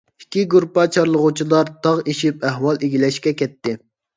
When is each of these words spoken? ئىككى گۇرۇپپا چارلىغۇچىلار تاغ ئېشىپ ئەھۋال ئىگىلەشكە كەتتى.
ئىككى 0.21 0.45
گۇرۇپپا 0.53 0.85
چارلىغۇچىلار 0.95 1.69
تاغ 1.89 2.01
ئېشىپ 2.15 2.49
ئەھۋال 2.51 2.83
ئىگىلەشكە 2.89 3.39
كەتتى. 3.45 3.79